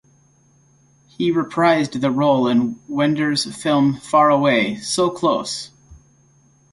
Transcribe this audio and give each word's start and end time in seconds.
He 1.09 1.31
reprised 1.31 2.01
the 2.01 2.09
role 2.09 2.47
in 2.47 2.79
Wenders' 2.89 3.45
film 3.61 3.97
Faraway, 3.99 4.77
So 4.77 5.11
Close! 5.11 5.69